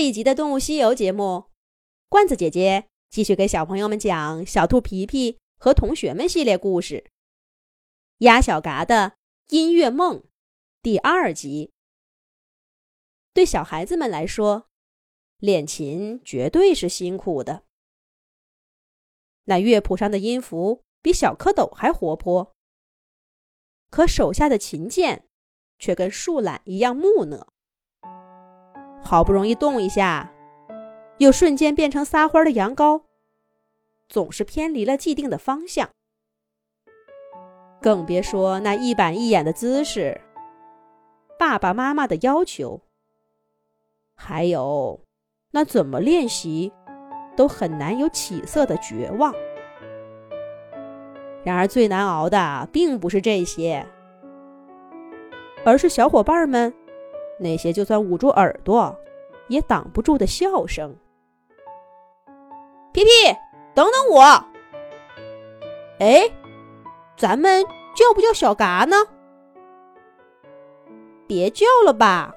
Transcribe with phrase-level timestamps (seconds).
[0.00, 1.50] 这一集的《动物西游》节目，
[2.08, 7.04] 罐子姐姐继续给小朋友们讲《小兔皮皮和同学们》系列故事，
[8.20, 9.16] 《鸭小嘎的
[9.48, 10.20] 音乐梦》
[10.80, 11.72] 第二集。
[13.34, 14.70] 对小孩子们来说，
[15.36, 17.64] 练琴绝对是辛苦的。
[19.44, 22.54] 那乐谱上的音符比小蝌蚪还活泼，
[23.90, 25.28] 可手下的琴键
[25.78, 27.52] 却跟树懒一样木讷。
[29.10, 30.30] 好不容易动一下，
[31.18, 33.02] 又瞬间变成撒欢的羊羔，
[34.08, 35.90] 总是偏离了既定的方向。
[37.82, 40.20] 更别说那一板一眼的姿势，
[41.36, 42.82] 爸爸妈妈的要求，
[44.14, 45.00] 还有
[45.50, 46.72] 那怎么练习
[47.36, 49.34] 都很难有起色的绝望。
[51.42, 53.84] 然而最难熬的并不是这些，
[55.64, 56.72] 而是小伙伴们。
[57.42, 58.94] 那些就算捂住耳朵，
[59.48, 60.94] 也挡不住的笑声。
[62.92, 63.10] 皮皮，
[63.74, 64.44] 等等我！
[66.00, 66.30] 哎，
[67.16, 68.96] 咱们叫不叫小嘎呢？
[71.26, 72.34] 别叫了吧，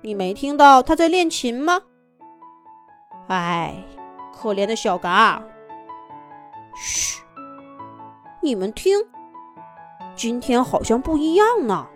[0.00, 1.82] 你没听到他在练琴吗？
[3.28, 3.84] 哎，
[4.34, 5.40] 可怜的小嘎！
[6.74, 7.22] 嘘，
[8.42, 8.98] 你们听，
[10.16, 11.86] 今天好像不一样呢。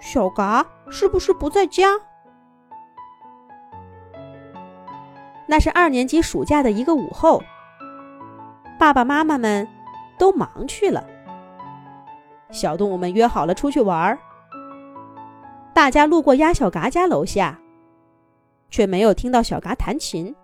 [0.00, 1.88] 小嘎是不是不在家？
[5.46, 7.42] 那是二年级暑假的一个午后，
[8.78, 9.66] 爸爸妈妈们
[10.18, 11.02] 都忙去了，
[12.50, 14.18] 小动物们约好了出去玩儿。
[15.72, 17.58] 大家路过鸭小嘎家楼下，
[18.68, 20.34] 却没有听到小嘎弹琴。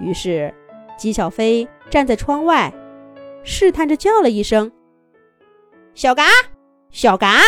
[0.00, 0.52] 于是，
[0.96, 2.72] 姬小飞站在窗外，
[3.44, 4.70] 试探着叫了一声
[5.94, 6.24] ：“小嘎，
[6.90, 7.38] 小嘎。”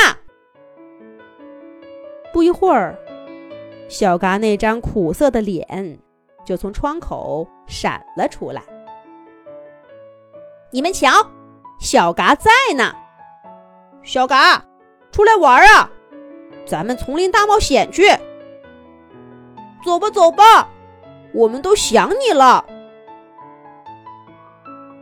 [2.44, 2.94] 一会儿，
[3.88, 5.98] 小嘎那张苦涩的脸
[6.44, 8.62] 就从窗口闪了出来。
[10.70, 11.08] 你们瞧，
[11.80, 12.94] 小嘎在呢！
[14.02, 14.62] 小嘎，
[15.10, 15.90] 出来玩啊！
[16.66, 18.02] 咱们丛林大冒险去！
[19.83, 20.68] 走吧，走吧，
[21.33, 22.62] 我们都想你了。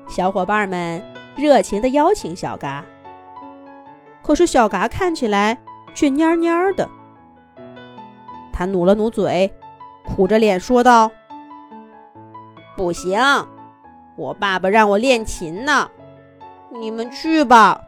[0.08, 1.02] 小伙伴们
[1.34, 2.84] 热情的邀请小嘎，
[4.22, 5.58] 可是小嘎看起来
[5.92, 6.88] 却蔫蔫的。
[8.52, 9.52] 他努了努嘴，
[10.04, 11.10] 苦着脸说道
[12.76, 13.18] ：“不行，
[14.16, 15.90] 我爸爸让我练琴呢。
[16.70, 17.80] 你们去吧。”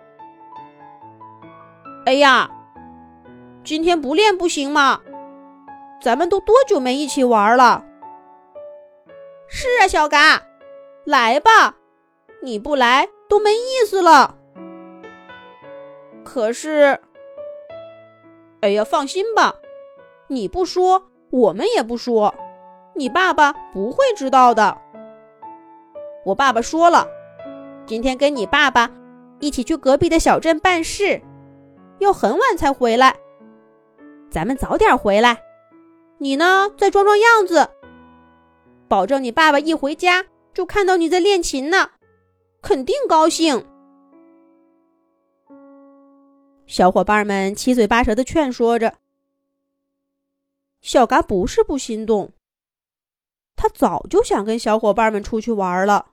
[2.07, 2.51] 哎呀，
[3.63, 5.01] 今天不练不行吗？
[6.03, 7.83] 咱们都多久没一起玩了？
[9.49, 10.43] 是啊，小嘎，
[11.05, 11.77] 来吧，
[12.43, 14.37] 你不来都没意思了。
[16.23, 17.01] 可是，
[18.61, 19.55] 哎呀，放心吧。
[20.29, 22.35] 你不说，我们也不说，
[22.95, 24.77] 你爸爸不会知道的。
[26.25, 27.07] 我爸爸说了，
[27.87, 28.91] 今天跟你爸爸
[29.41, 31.21] 一起去隔壁的小镇办事，
[31.99, 33.15] 要很晚才回来。
[34.31, 35.39] 咱们早点回来，
[36.19, 37.69] 你呢再装装样子，
[38.89, 40.25] 保证你爸爸一回家
[40.55, 41.91] 就看到你在练琴呢，
[42.63, 43.67] 肯定高兴。
[46.67, 48.95] 小伙伴们七嘴八舌的劝说着。
[50.85, 52.35] 小嘎不是不心动，
[53.57, 56.13] 他早就想跟小伙伴们出去玩了，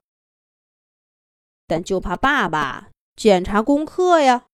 [1.67, 4.47] 但就怕爸爸检查功课呀。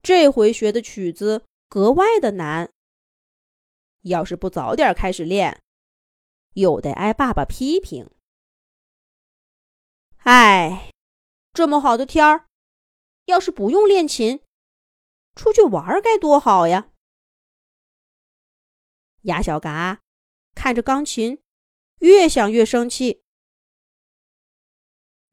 [0.00, 2.70] 这回学的曲子格外的难，
[4.02, 5.60] 要是不早点开始练，
[6.54, 8.08] 又得挨爸爸批评。
[10.18, 10.92] 哎，
[11.52, 12.46] 这么好的天儿，
[13.24, 14.40] 要是不用练琴，
[15.34, 16.92] 出去玩该多好呀！
[19.26, 20.02] 鸭小嘎
[20.54, 21.42] 看着钢琴，
[21.98, 23.24] 越想越生气。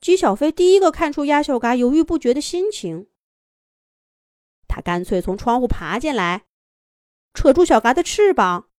[0.02, 3.08] 姬小飞第一个看出鸭小嘎犹豫不决的心情，
[4.68, 6.48] 他干脆从窗户爬进来，
[7.36, 8.72] 扯住小嘎的翅膀。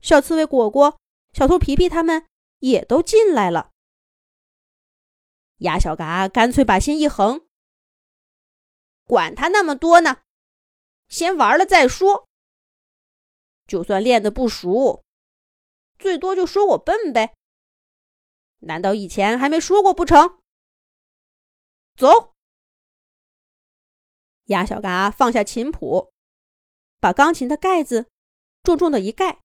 [0.00, 0.98] 小刺猬果果、
[1.34, 2.26] 小兔皮皮他们
[2.60, 3.72] 也都进来了。
[5.58, 7.46] 鸭小嘎干脆把心一横，
[9.04, 10.22] 管他那么多呢，
[11.08, 12.25] 先玩了再说。
[13.66, 15.02] 就算练得不熟，
[15.98, 17.34] 最多就说我笨呗。
[18.60, 20.38] 难道以前还没说过不成？
[21.96, 22.34] 走！
[24.44, 26.12] 鸭小嘎放下琴谱，
[27.00, 28.08] 把钢琴的盖子
[28.62, 29.40] 重重的一盖，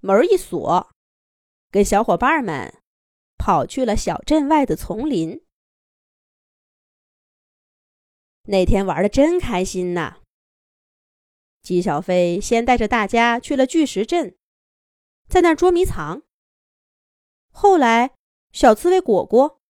[0.00, 0.90] 门一锁，
[1.70, 2.82] 跟小伙伴们
[3.36, 5.44] 跑去了小镇外的丛林。
[8.44, 10.19] 那天玩的真开心呐！
[11.70, 14.36] 姬小飞先带着大家去了巨石镇，
[15.28, 16.24] 在那捉迷藏。
[17.52, 18.16] 后来，
[18.50, 19.60] 小刺猬果果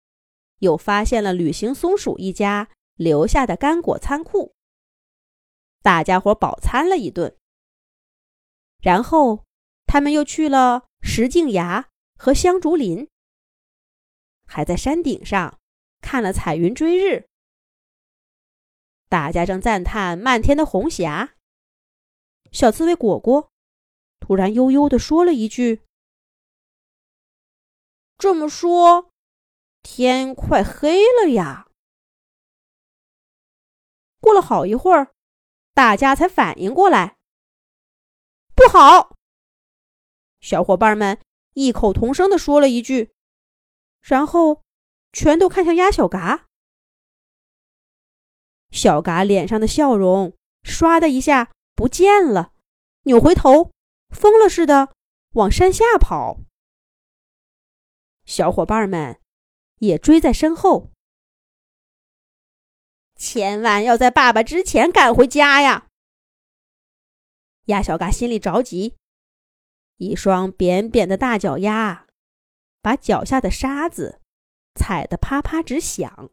[0.60, 4.54] 又发现了旅行松鼠一家留下的干果仓库，
[5.82, 7.36] 大家伙饱餐了一顿。
[8.80, 9.44] 然后，
[9.84, 13.10] 他们又去了石径崖和香竹林，
[14.46, 15.58] 还在山顶上
[16.00, 17.28] 看了彩云追日。
[19.10, 21.34] 大家正赞叹漫天的红霞，
[22.52, 23.50] 小刺猬果果
[24.18, 25.82] 突然悠悠地说了一句
[28.18, 29.10] ：“这么说，
[29.82, 31.68] 天快黑了呀！”
[34.20, 35.14] 过了好一会儿，
[35.72, 37.16] 大家才反应过来，
[38.54, 39.16] 不好！
[40.40, 41.20] 小伙伴们
[41.54, 43.14] 异口同声地说了一句，
[44.00, 44.62] 然后
[45.12, 46.48] 全都看向鸭小嘎。
[48.70, 52.52] 小嘎脸上的笑容唰的一下不见了，
[53.04, 53.72] 扭回头，
[54.10, 54.94] 疯了似的
[55.30, 56.40] 往山下跑。
[58.26, 59.18] 小伙伴们
[59.78, 60.90] 也追在身后，
[63.16, 65.88] 千万要在爸爸之前赶回家呀！
[67.64, 68.94] 鸭小嘎心里着急，
[69.96, 72.06] 一双扁扁的大脚丫
[72.82, 74.20] 把脚下的沙子
[74.74, 76.30] 踩得啪啪直响。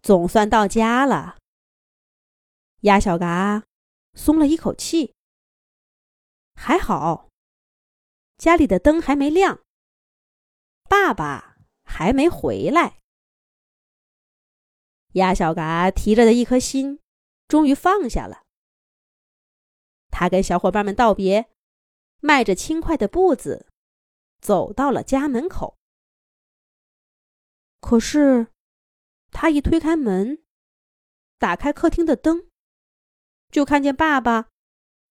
[0.00, 1.36] 总算到家了，
[2.86, 3.64] 鸭小嘎
[4.14, 5.16] 松了一口气。
[6.54, 7.30] 还好，
[8.38, 9.64] 家里的灯还没亮，
[10.88, 13.00] 爸爸还没回来。
[15.14, 17.00] 鸭小嘎提着的一颗心
[17.48, 18.44] 终于放下了。
[20.12, 21.50] 他跟小伙伴们道别，
[22.20, 23.66] 迈着轻快的步子
[24.40, 25.76] 走到了家门口。
[27.80, 28.52] 可是。
[29.32, 30.42] 他一推开门，
[31.36, 32.45] 打开客厅的灯，
[33.50, 34.48] 就看见爸爸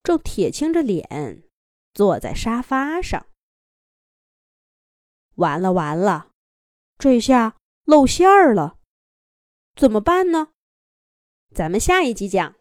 [0.04, 1.44] 正铁青着脸
[1.94, 3.26] 坐在沙发上。
[5.36, 6.32] 完了完了，
[6.98, 8.80] 这下露馅儿了，
[9.76, 10.52] 怎么办呢？
[11.54, 12.56] 咱们下一集讲。